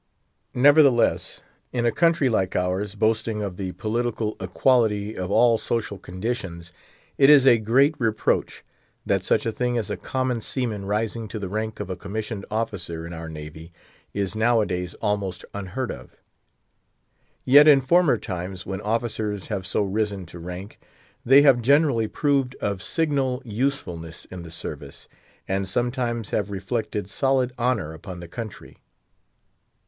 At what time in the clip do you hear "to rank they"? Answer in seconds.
20.25-21.43